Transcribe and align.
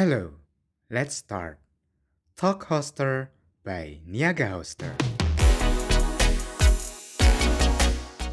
Hello, 0.00 0.32
let's 0.88 1.12
start. 1.12 1.60
Talk 2.32 2.72
Hoster 2.72 3.36
by 3.60 4.00
Niaga 4.08 4.48
Hoster. 4.48 4.96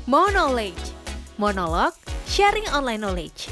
More 0.08 0.32
Knowledge 0.32 0.80
Monolog 1.36 1.92
Sharing 2.24 2.72
Online 2.72 3.04
Knowledge 3.04 3.52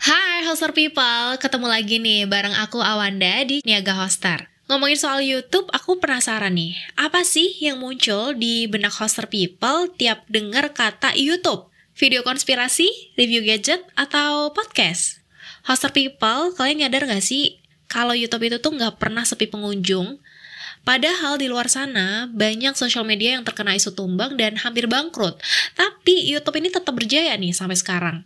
Hai 0.00 0.48
Hoster 0.48 0.72
People, 0.72 1.36
ketemu 1.36 1.68
lagi 1.68 2.00
nih 2.00 2.24
bareng 2.24 2.56
aku 2.56 2.80
Awanda 2.80 3.44
di 3.44 3.60
Niaga 3.68 3.92
Hoster. 3.92 4.48
Ngomongin 4.72 4.96
soal 4.96 5.20
YouTube, 5.20 5.68
aku 5.68 6.00
penasaran 6.00 6.56
nih, 6.56 6.72
apa 6.96 7.20
sih 7.20 7.52
yang 7.60 7.84
muncul 7.84 8.32
di 8.32 8.64
benak 8.64 8.96
Hoster 8.96 9.28
People 9.28 9.92
tiap 10.00 10.24
dengar 10.32 10.72
kata 10.72 11.12
YouTube? 11.20 11.68
Video 12.00 12.24
konspirasi, 12.24 13.12
review 13.20 13.44
gadget, 13.44 13.84
atau 13.92 14.56
podcast? 14.56 15.17
Hoster 15.68 15.92
People, 15.92 16.56
kalian 16.56 16.88
nyadar 16.88 17.04
gak 17.04 17.20
sih 17.20 17.60
kalau 17.92 18.16
YouTube 18.16 18.48
itu 18.48 18.56
tuh 18.56 18.72
nggak 18.72 18.96
pernah 18.96 19.20
sepi 19.28 19.52
pengunjung? 19.52 20.16
Padahal 20.80 21.36
di 21.36 21.44
luar 21.52 21.68
sana 21.68 22.24
banyak 22.32 22.72
sosial 22.72 23.04
media 23.04 23.36
yang 23.36 23.44
terkena 23.44 23.76
isu 23.76 23.92
tumbang 23.92 24.40
dan 24.40 24.56
hampir 24.56 24.88
bangkrut. 24.88 25.36
Tapi 25.76 26.24
YouTube 26.32 26.56
ini 26.56 26.72
tetap 26.72 26.96
berjaya 26.96 27.36
nih 27.36 27.52
sampai 27.52 27.76
sekarang. 27.76 28.24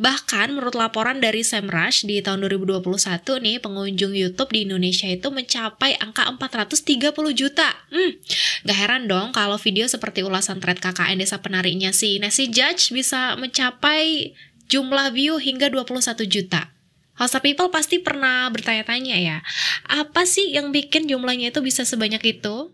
Bahkan 0.00 0.56
menurut 0.56 0.72
laporan 0.72 1.20
dari 1.20 1.44
SEMrush 1.44 2.08
di 2.08 2.24
tahun 2.24 2.48
2021 2.48 2.80
nih, 3.20 3.60
pengunjung 3.60 4.16
YouTube 4.16 4.48
di 4.48 4.64
Indonesia 4.64 5.04
itu 5.04 5.28
mencapai 5.28 6.00
angka 6.00 6.24
430 6.40 7.12
juta. 7.36 7.68
Hmm, 7.92 8.16
gak 8.64 8.78
heran 8.80 9.04
dong 9.04 9.36
kalau 9.36 9.60
video 9.60 9.84
seperti 9.84 10.24
ulasan 10.24 10.64
thread 10.64 10.80
KKN 10.80 11.20
Desa 11.20 11.44
Penarinya 11.44 11.92
si 11.92 12.16
Nancy 12.16 12.48
Judge 12.48 12.96
bisa 12.96 13.36
mencapai 13.36 14.32
jumlah 14.70 15.10
view 15.10 15.42
hingga 15.42 15.68
21 15.68 16.24
juta. 16.30 16.70
Hoster 17.18 17.44
People 17.44 17.68
pasti 17.68 18.00
pernah 18.00 18.48
bertanya-tanya 18.48 19.16
ya, 19.20 19.38
apa 19.84 20.24
sih 20.24 20.56
yang 20.56 20.72
bikin 20.72 21.04
jumlahnya 21.04 21.52
itu 21.52 21.60
bisa 21.60 21.84
sebanyak 21.84 22.40
itu? 22.40 22.72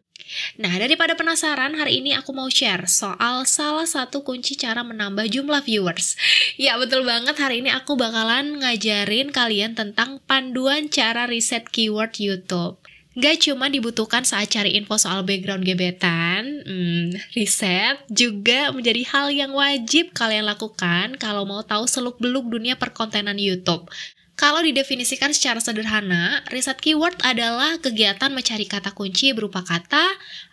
Nah, 0.58 0.74
daripada 0.78 1.14
penasaran, 1.14 1.74
hari 1.78 2.02
ini 2.02 2.14
aku 2.14 2.34
mau 2.34 2.50
share 2.50 2.86
soal 2.90 3.46
salah 3.46 3.86
satu 3.86 4.26
kunci 4.26 4.58
cara 4.58 4.82
menambah 4.82 5.26
jumlah 5.30 5.62
viewers. 5.62 6.18
Ya, 6.58 6.74
betul 6.78 7.06
banget 7.06 7.38
hari 7.38 7.62
ini 7.62 7.70
aku 7.70 7.94
bakalan 7.94 8.58
ngajarin 8.58 9.30
kalian 9.30 9.78
tentang 9.78 10.18
panduan 10.26 10.90
cara 10.90 11.30
riset 11.30 11.70
keyword 11.70 12.18
YouTube. 12.18 12.78
Gak 13.16 13.48
cuma 13.48 13.72
dibutuhkan 13.72 14.28
saat 14.28 14.52
cari 14.52 14.76
info 14.76 15.00
soal 15.00 15.24
background 15.24 15.64
gebetan, 15.64 16.60
hmm, 16.68 17.16
riset 17.32 18.04
juga 18.12 18.68
menjadi 18.76 19.08
hal 19.08 19.32
yang 19.32 19.56
wajib 19.56 20.12
kalian 20.12 20.44
lakukan 20.44 21.16
kalau 21.16 21.48
mau 21.48 21.64
tahu 21.64 21.88
seluk-beluk 21.88 22.44
dunia 22.44 22.76
perkontenan 22.76 23.40
YouTube. 23.40 23.88
Kalau 24.36 24.60
didefinisikan 24.60 25.32
secara 25.32 25.64
sederhana, 25.64 26.44
riset 26.52 26.76
keyword 26.76 27.16
adalah 27.24 27.80
kegiatan 27.80 28.28
mencari 28.28 28.68
kata 28.68 28.92
kunci 28.92 29.32
berupa 29.32 29.64
kata 29.64 30.04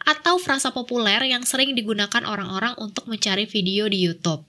atau 0.08 0.40
frasa 0.40 0.72
populer 0.72 1.20
yang 1.28 1.44
sering 1.44 1.76
digunakan 1.76 2.24
orang-orang 2.24 2.80
untuk 2.80 3.12
mencari 3.12 3.44
video 3.44 3.92
di 3.92 4.08
YouTube. 4.08 4.48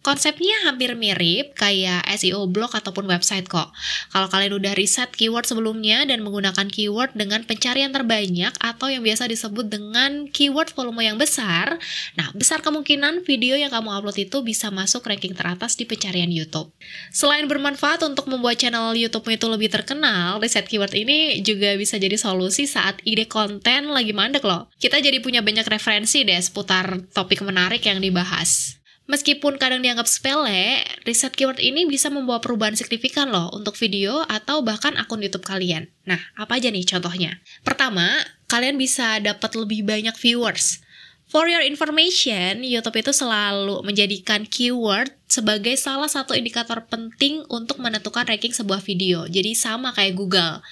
Konsepnya 0.00 0.64
hampir 0.64 0.96
mirip 0.96 1.52
kayak 1.52 2.08
SEO 2.16 2.48
blog 2.48 2.72
ataupun 2.72 3.04
website 3.04 3.44
kok. 3.44 3.68
Kalau 4.08 4.32
kalian 4.32 4.56
udah 4.56 4.72
riset 4.72 5.12
keyword 5.12 5.44
sebelumnya 5.44 6.08
dan 6.08 6.24
menggunakan 6.24 6.72
keyword 6.72 7.12
dengan 7.12 7.44
pencarian 7.44 7.92
terbanyak 7.92 8.48
atau 8.56 8.88
yang 8.88 9.04
biasa 9.04 9.28
disebut 9.28 9.68
dengan 9.68 10.24
keyword 10.32 10.72
volume 10.72 11.04
yang 11.04 11.20
besar, 11.20 11.76
nah 12.16 12.32
besar 12.32 12.64
kemungkinan 12.64 13.28
video 13.28 13.60
yang 13.60 13.68
kamu 13.68 13.92
upload 13.92 14.16
itu 14.16 14.40
bisa 14.40 14.72
masuk 14.72 15.04
ranking 15.04 15.36
teratas 15.36 15.76
di 15.76 15.84
pencarian 15.84 16.32
YouTube. 16.32 16.72
Selain 17.12 17.44
bermanfaat 17.44 18.00
untuk 18.00 18.24
membuat 18.24 18.56
channel 18.56 18.96
YouTube 18.96 19.28
itu 19.28 19.52
lebih 19.52 19.68
terkenal, 19.68 20.40
riset 20.40 20.64
keyword 20.64 20.96
ini 20.96 21.44
juga 21.44 21.76
bisa 21.76 22.00
jadi 22.00 22.16
solusi 22.16 22.64
saat 22.64 23.04
ide 23.04 23.28
konten 23.28 23.92
lagi 23.92 24.16
mandek 24.16 24.48
loh. 24.48 24.64
Kita 24.80 24.96
jadi 24.96 25.20
punya 25.20 25.44
banyak 25.44 25.68
referensi 25.68 26.24
deh 26.24 26.40
seputar 26.40 27.04
topik 27.12 27.44
menarik 27.44 27.84
yang 27.84 28.00
dibahas. 28.00 28.79
Meskipun 29.10 29.58
kadang 29.58 29.82
dianggap 29.82 30.06
sepele, 30.06 30.86
riset 31.02 31.34
keyword 31.34 31.58
ini 31.58 31.82
bisa 31.82 32.06
membawa 32.14 32.38
perubahan 32.38 32.78
signifikan 32.78 33.26
loh 33.34 33.50
untuk 33.50 33.74
video 33.74 34.22
atau 34.30 34.62
bahkan 34.62 34.94
akun 34.94 35.18
YouTube 35.18 35.42
kalian. 35.42 35.90
Nah, 36.06 36.22
apa 36.38 36.62
aja 36.62 36.70
nih 36.70 36.86
contohnya? 36.86 37.42
Pertama, 37.66 38.06
kalian 38.46 38.78
bisa 38.78 39.18
dapat 39.18 39.58
lebih 39.58 39.82
banyak 39.82 40.14
viewers. 40.14 40.78
For 41.26 41.50
your 41.50 41.62
information, 41.66 42.62
YouTube 42.62 43.02
itu 43.02 43.10
selalu 43.10 43.82
menjadikan 43.82 44.46
keyword 44.46 45.10
sebagai 45.26 45.74
salah 45.74 46.06
satu 46.06 46.38
indikator 46.38 46.86
penting 46.86 47.42
untuk 47.50 47.82
menentukan 47.82 48.30
ranking 48.30 48.54
sebuah 48.54 48.78
video. 48.78 49.26
Jadi 49.26 49.58
sama 49.58 49.90
kayak 49.90 50.14
Google. 50.14 50.62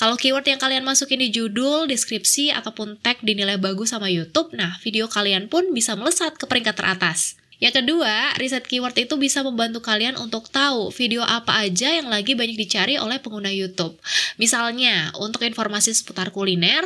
Kalau 0.00 0.16
keyword 0.16 0.48
yang 0.48 0.60
kalian 0.60 0.88
masukin 0.88 1.20
di 1.20 1.28
judul, 1.28 1.84
deskripsi, 1.84 2.48
ataupun 2.48 2.96
tag 2.96 3.20
dinilai 3.20 3.60
bagus 3.60 3.92
sama 3.92 4.08
YouTube, 4.08 4.56
nah 4.56 4.80
video 4.80 5.04
kalian 5.04 5.52
pun 5.52 5.68
bisa 5.76 5.92
melesat 5.92 6.40
ke 6.40 6.48
peringkat 6.48 6.80
teratas. 6.80 7.36
Yang 7.64 7.80
kedua, 7.80 8.36
riset 8.36 8.68
keyword 8.68 8.92
itu 8.92 9.16
bisa 9.16 9.40
membantu 9.40 9.80
kalian 9.80 10.20
untuk 10.20 10.52
tahu 10.52 10.92
video 10.92 11.24
apa 11.24 11.64
aja 11.64 11.96
yang 11.96 12.12
lagi 12.12 12.36
banyak 12.36 12.60
dicari 12.60 13.00
oleh 13.00 13.16
pengguna 13.24 13.48
YouTube. 13.48 13.96
Misalnya, 14.36 15.08
untuk 15.16 15.40
informasi 15.40 15.96
seputar 15.96 16.28
kuliner, 16.28 16.84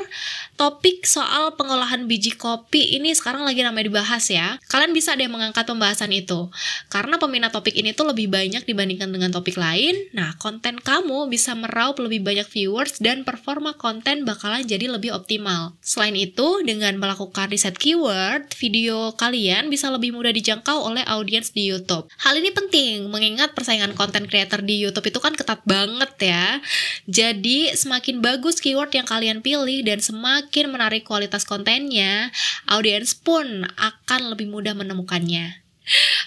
topik 0.54 1.02
soal 1.02 1.58
pengolahan 1.58 2.06
biji 2.06 2.38
kopi 2.38 2.94
ini 2.94 3.10
sekarang 3.10 3.42
lagi 3.42 3.66
ramai 3.66 3.90
dibahas 3.90 4.30
ya. 4.30 4.62
Kalian 4.70 4.94
bisa 4.94 5.18
deh 5.18 5.26
mengangkat 5.26 5.66
pembahasan 5.66 6.14
itu. 6.14 6.46
Karena 6.86 7.18
peminat 7.18 7.50
topik 7.50 7.74
ini 7.74 7.90
tuh 7.90 8.14
lebih 8.14 8.30
banyak 8.30 8.62
dibandingkan 8.62 9.10
dengan 9.10 9.34
topik 9.34 9.58
lain, 9.58 9.98
nah 10.14 10.38
konten 10.38 10.78
kamu 10.78 11.26
bisa 11.26 11.58
meraup 11.58 11.98
lebih 11.98 12.22
banyak 12.22 12.46
viewers 12.46 13.02
dan 13.02 13.26
performa 13.26 13.74
konten 13.74 14.22
bakalan 14.22 14.62
jadi 14.62 14.86
lebih 14.86 15.10
optimal. 15.10 15.74
Selain 15.82 16.14
itu, 16.14 16.62
dengan 16.62 16.94
melakukan 17.02 17.50
riset 17.50 17.74
keyword, 17.74 18.54
video 18.54 19.10
kalian 19.18 19.66
bisa 19.66 19.90
lebih 19.90 20.14
mudah 20.14 20.30
dijangkau 20.30 20.67
dijangkau 20.68 20.84
oleh 20.92 21.04
audiens 21.08 21.48
di 21.56 21.64
YouTube. 21.64 22.12
Hal 22.20 22.36
ini 22.36 22.52
penting 22.52 23.08
mengingat 23.08 23.56
persaingan 23.56 23.96
konten 23.96 24.28
creator 24.28 24.60
di 24.60 24.76
YouTube 24.76 25.08
itu 25.08 25.16
kan 25.16 25.32
ketat 25.32 25.64
banget 25.64 26.12
ya. 26.20 26.60
Jadi 27.08 27.72
semakin 27.72 28.20
bagus 28.20 28.60
keyword 28.60 28.92
yang 28.92 29.08
kalian 29.08 29.40
pilih 29.40 29.80
dan 29.80 30.04
semakin 30.04 30.68
menarik 30.68 31.08
kualitas 31.08 31.48
kontennya, 31.48 32.28
audiens 32.68 33.16
pun 33.16 33.64
akan 33.80 34.36
lebih 34.36 34.52
mudah 34.52 34.76
menemukannya. 34.76 35.64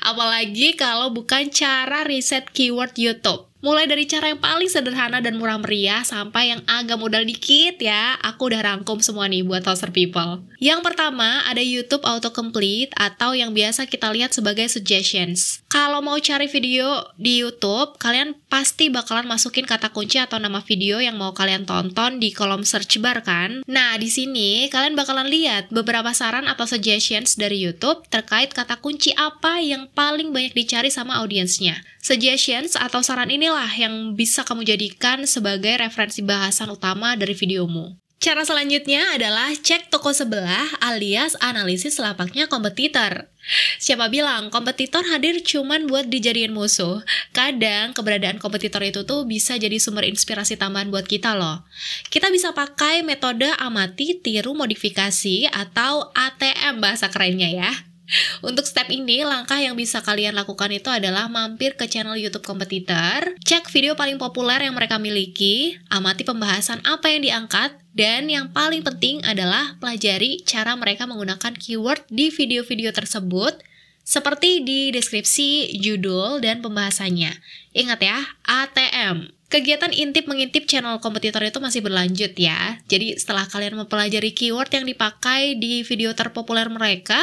Apalagi 0.02 0.74
kalau 0.74 1.14
bukan 1.14 1.54
cara 1.54 2.02
riset 2.02 2.50
keyword 2.50 2.98
YouTube. 2.98 3.51
Mulai 3.62 3.86
dari 3.86 4.10
cara 4.10 4.34
yang 4.34 4.42
paling 4.42 4.66
sederhana 4.74 5.22
dan 5.22 5.38
murah 5.38 5.62
meriah 5.62 6.02
sampai 6.02 6.50
yang 6.50 6.66
agak 6.66 6.98
modal 6.98 7.22
dikit 7.22 7.78
ya, 7.78 8.18
aku 8.18 8.50
udah 8.50 8.66
rangkum 8.66 8.98
semua 9.06 9.30
nih 9.30 9.46
buat 9.46 9.62
Toaster 9.62 9.94
People. 9.94 10.42
Yang 10.58 10.82
pertama 10.82 11.46
ada 11.46 11.62
YouTube 11.62 12.02
Autocomplete 12.02 12.90
atau 12.98 13.38
yang 13.38 13.54
biasa 13.54 13.86
kita 13.86 14.10
lihat 14.10 14.34
sebagai 14.34 14.66
suggestions. 14.66 15.62
Kalau 15.70 16.02
mau 16.02 16.18
cari 16.18 16.50
video 16.50 17.06
di 17.22 17.46
YouTube, 17.46 18.02
kalian 18.02 18.34
pasti 18.50 18.90
bakalan 18.90 19.30
masukin 19.30 19.70
kata 19.70 19.94
kunci 19.94 20.18
atau 20.18 20.42
nama 20.42 20.66
video 20.66 20.98
yang 20.98 21.22
mau 21.22 21.30
kalian 21.38 21.70
tonton 21.70 22.18
di 22.18 22.34
kolom 22.34 22.66
search 22.66 22.98
bar 22.98 23.22
kan? 23.22 23.62
Nah, 23.70 23.94
di 24.02 24.10
sini 24.10 24.74
kalian 24.74 24.98
bakalan 24.98 25.30
lihat 25.30 25.70
beberapa 25.70 26.10
saran 26.18 26.50
atau 26.50 26.66
suggestions 26.66 27.38
dari 27.38 27.62
YouTube 27.62 28.10
terkait 28.10 28.58
kata 28.58 28.82
kunci 28.82 29.14
apa 29.14 29.62
yang 29.62 29.86
paling 29.94 30.34
banyak 30.34 30.58
dicari 30.58 30.90
sama 30.90 31.22
audiensnya. 31.22 31.78
Suggestions 32.02 32.74
atau 32.74 33.06
saran 33.06 33.30
inilah 33.52 33.76
yang 33.76 34.16
bisa 34.16 34.48
kamu 34.48 34.64
jadikan 34.64 35.28
sebagai 35.28 35.76
referensi 35.76 36.24
bahasan 36.24 36.72
utama 36.72 37.20
dari 37.20 37.36
videomu. 37.36 38.00
Cara 38.24 38.48
selanjutnya 38.48 39.12
adalah 39.12 39.52
cek 39.52 39.92
toko 39.92 40.16
sebelah 40.16 40.72
alias 40.80 41.36
analisis 41.44 42.00
lapaknya 42.00 42.48
kompetitor. 42.48 43.28
Siapa 43.76 44.08
bilang 44.08 44.48
kompetitor 44.48 45.04
hadir 45.04 45.44
cuman 45.44 45.84
buat 45.92 46.08
dijadiin 46.08 46.56
musuh? 46.56 47.04
Kadang 47.36 47.92
keberadaan 47.92 48.40
kompetitor 48.40 48.88
itu 48.88 49.04
tuh 49.04 49.28
bisa 49.28 49.60
jadi 49.60 49.76
sumber 49.76 50.08
inspirasi 50.08 50.56
tambahan 50.56 50.88
buat 50.88 51.04
kita 51.04 51.36
loh. 51.36 51.68
Kita 52.08 52.32
bisa 52.32 52.56
pakai 52.56 53.04
metode 53.04 53.52
amati, 53.60 54.16
tiru, 54.24 54.56
modifikasi 54.56 55.52
atau 55.52 56.08
ATM 56.16 56.80
bahasa 56.80 57.12
kerennya 57.12 57.52
ya. 57.52 57.91
Untuk 58.48 58.68
step 58.68 58.88
ini, 58.92 59.24
langkah 59.24 59.58
yang 59.58 59.76
bisa 59.76 60.04
kalian 60.04 60.36
lakukan 60.36 60.72
itu 60.72 60.88
adalah 60.92 61.32
mampir 61.32 61.76
ke 61.80 61.88
channel 61.88 62.18
YouTube 62.20 62.44
kompetitor, 62.44 63.36
cek 63.44 63.72
video 63.72 63.96
paling 63.96 64.20
populer 64.20 64.68
yang 64.68 64.76
mereka 64.76 65.00
miliki, 65.00 65.80
amati 65.88 66.28
pembahasan 66.28 66.84
apa 66.84 67.12
yang 67.12 67.22
diangkat, 67.24 67.76
dan 67.96 68.28
yang 68.32 68.52
paling 68.52 68.84
penting 68.84 69.20
adalah 69.28 69.76
pelajari 69.80 70.44
cara 70.48 70.76
mereka 70.76 71.08
menggunakan 71.08 71.56
keyword 71.56 72.04
di 72.08 72.32
video-video 72.32 72.92
tersebut, 72.92 73.60
seperti 74.02 74.66
di 74.66 74.90
deskripsi, 74.92 75.78
judul, 75.78 76.42
dan 76.42 76.60
pembahasannya. 76.60 77.32
Ingat 77.72 78.00
ya, 78.02 78.20
ATM, 78.44 79.30
Kegiatan 79.52 79.92
intip-mengintip 79.92 80.64
channel 80.64 81.04
kompetitor 81.04 81.44
itu 81.44 81.60
masih 81.60 81.84
berlanjut 81.84 82.32
ya. 82.40 82.80
Jadi 82.88 83.20
setelah 83.20 83.44
kalian 83.52 83.84
mempelajari 83.84 84.32
keyword 84.32 84.72
yang 84.72 84.88
dipakai 84.88 85.60
di 85.60 85.84
video 85.84 86.16
terpopuler 86.16 86.72
mereka, 86.72 87.20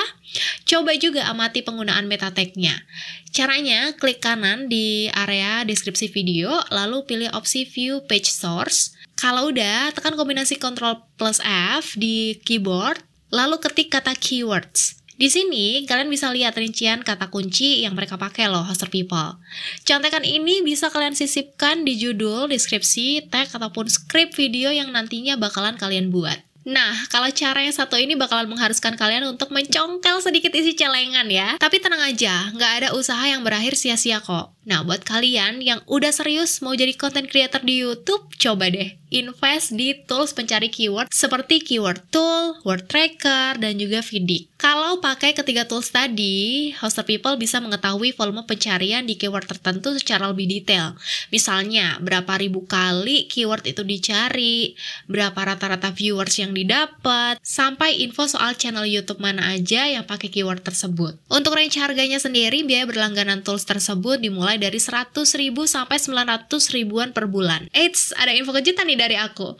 coba 0.68 0.92
juga 1.00 1.24
amati 1.32 1.64
penggunaan 1.64 2.04
meta 2.04 2.28
tag-nya. 2.28 2.84
Caranya, 3.32 3.96
klik 3.96 4.20
kanan 4.20 4.68
di 4.68 5.08
area 5.08 5.64
deskripsi 5.64 6.12
video, 6.12 6.52
lalu 6.68 7.08
pilih 7.08 7.32
opsi 7.32 7.64
View 7.64 8.04
Page 8.04 8.28
Source. 8.28 8.92
Kalau 9.16 9.48
udah, 9.48 9.96
tekan 9.96 10.12
kombinasi 10.12 10.60
Ctrl 10.60 11.00
plus 11.16 11.40
F 11.80 11.96
di 11.96 12.36
keyboard, 12.44 13.00
lalu 13.32 13.56
ketik 13.56 13.88
kata 13.88 14.12
keywords. 14.12 15.00
Di 15.18 15.26
sini, 15.26 15.82
kalian 15.82 16.06
bisa 16.06 16.30
lihat 16.30 16.54
rincian 16.54 17.02
kata 17.02 17.26
kunci 17.26 17.82
yang 17.82 17.98
mereka 17.98 18.14
pakai 18.14 18.46
loh, 18.46 18.62
hoster 18.62 18.86
people. 18.86 19.34
Contekan 19.82 20.22
ini 20.22 20.62
bisa 20.62 20.94
kalian 20.94 21.18
sisipkan 21.18 21.82
di 21.82 21.98
judul, 21.98 22.46
deskripsi, 22.46 23.26
tag, 23.26 23.50
ataupun 23.50 23.90
script 23.90 24.38
video 24.38 24.70
yang 24.70 24.94
nantinya 24.94 25.34
bakalan 25.34 25.74
kalian 25.74 26.14
buat. 26.14 26.38
Nah, 26.68 27.08
kalau 27.10 27.32
cara 27.34 27.64
yang 27.64 27.74
satu 27.74 27.98
ini 27.98 28.12
bakalan 28.12 28.46
mengharuskan 28.46 28.94
kalian 28.94 29.24
untuk 29.26 29.50
mencongkel 29.50 30.20
sedikit 30.22 30.52
isi 30.52 30.76
celengan 30.78 31.26
ya. 31.26 31.56
Tapi 31.58 31.80
tenang 31.82 32.14
aja, 32.14 32.54
nggak 32.54 32.72
ada 32.78 32.88
usaha 32.94 33.24
yang 33.24 33.40
berakhir 33.40 33.74
sia-sia 33.74 34.22
kok. 34.22 34.54
Nah, 34.68 34.84
buat 34.84 35.00
kalian 35.00 35.64
yang 35.64 35.80
udah 35.88 36.12
serius 36.12 36.62
mau 36.62 36.76
jadi 36.76 36.92
content 36.94 37.26
creator 37.26 37.64
di 37.64 37.80
YouTube, 37.82 38.28
coba 38.36 38.68
deh 38.68 39.00
invest 39.10 39.72
di 39.72 39.96
tools 40.04 40.36
pencari 40.36 40.68
keyword 40.68 41.08
seperti 41.08 41.64
Keyword 41.64 42.08
Tool, 42.12 42.60
Word 42.64 42.90
Tracker, 42.90 43.56
dan 43.56 43.80
juga 43.80 44.04
Vidik. 44.04 44.48
Kalau 44.58 44.98
pakai 44.98 45.38
ketiga 45.38 45.70
tools 45.70 45.94
tadi, 45.94 46.74
hoster 46.82 47.06
people 47.06 47.38
bisa 47.38 47.62
mengetahui 47.62 48.10
volume 48.18 48.42
pencarian 48.42 49.06
di 49.06 49.14
keyword 49.14 49.46
tertentu 49.46 49.94
secara 49.94 50.26
lebih 50.34 50.50
detail. 50.50 50.98
Misalnya, 51.30 51.94
berapa 52.02 52.34
ribu 52.42 52.66
kali 52.66 53.30
keyword 53.30 53.70
itu 53.70 53.86
dicari, 53.86 54.74
berapa 55.06 55.38
rata-rata 55.38 55.94
viewers 55.94 56.34
yang 56.42 56.50
didapat, 56.50 57.38
sampai 57.38 58.02
info 58.02 58.26
soal 58.26 58.58
channel 58.58 58.82
YouTube 58.82 59.22
mana 59.22 59.54
aja 59.54 59.86
yang 59.86 60.02
pakai 60.02 60.26
keyword 60.26 60.66
tersebut. 60.66 61.14
Untuk 61.30 61.54
range 61.54 61.78
harganya 61.78 62.18
sendiri, 62.18 62.66
biaya 62.66 62.82
berlangganan 62.82 63.46
tools 63.46 63.62
tersebut 63.62 64.18
dimulai 64.18 64.58
dari 64.58 64.82
100 64.82 65.14
ribu 65.38 65.70
sampai 65.70 66.02
900 66.02 66.50
ribuan 66.74 67.14
per 67.14 67.30
bulan. 67.30 67.70
Eits, 67.70 68.10
ada 68.18 68.34
info 68.34 68.50
kejutan 68.50 68.90
nih 68.90 68.97
dari 68.98 69.14
aku. 69.14 69.54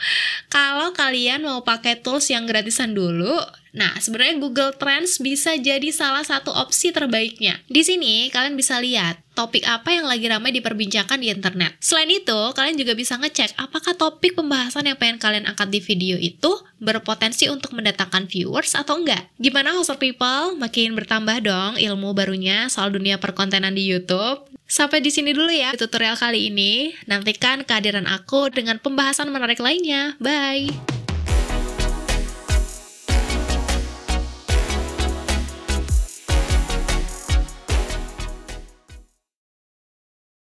Kalau 0.50 0.90
kalian 0.90 1.46
mau 1.46 1.62
pakai 1.62 2.02
tools 2.02 2.26
yang 2.28 2.44
gratisan 2.44 2.92
dulu, 2.92 3.38
Nah, 3.78 3.94
sebenarnya 4.00 4.40
Google 4.40 4.72
Trends 4.74 5.20
bisa 5.20 5.52
jadi 5.54 5.92
salah 5.92 6.24
satu 6.24 6.50
opsi 6.50 6.88
terbaiknya. 6.90 7.60
Di 7.68 7.84
sini, 7.84 8.32
kalian 8.32 8.56
bisa 8.56 8.80
lihat 8.80 9.20
topik 9.36 9.62
apa 9.68 9.94
yang 9.94 10.08
lagi 10.08 10.26
ramai 10.26 10.50
diperbincangkan 10.56 11.20
di 11.20 11.28
internet. 11.30 11.76
Selain 11.78 12.08
itu, 12.08 12.40
kalian 12.56 12.74
juga 12.74 12.96
bisa 12.96 13.20
ngecek 13.20 13.54
apakah 13.54 13.94
topik 13.94 14.34
pembahasan 14.34 14.88
yang 14.88 14.98
pengen 14.98 15.20
kalian 15.20 15.46
angkat 15.46 15.68
di 15.68 15.78
video 15.84 16.16
itu 16.18 16.50
berpotensi 16.78 17.50
untuk 17.50 17.74
mendatangkan 17.74 18.26
viewers 18.26 18.74
atau 18.74 18.98
enggak. 18.98 19.30
Gimana 19.38 19.74
hoster 19.74 19.98
people? 19.98 20.58
Makin 20.58 20.94
bertambah 20.98 21.42
dong 21.42 21.72
ilmu 21.78 22.14
barunya 22.14 22.66
soal 22.70 22.90
dunia 22.90 23.18
perkontenan 23.18 23.74
di 23.74 23.86
YouTube. 23.86 24.46
Sampai 24.68 25.00
di 25.00 25.08
sini 25.08 25.32
dulu 25.32 25.48
ya 25.48 25.72
tutorial 25.74 26.14
kali 26.18 26.52
ini. 26.52 26.92
Nantikan 27.08 27.64
kehadiran 27.64 28.04
aku 28.04 28.52
dengan 28.52 28.76
pembahasan 28.76 29.32
menarik 29.32 29.58
lainnya. 29.58 30.14
Bye! 30.20 30.97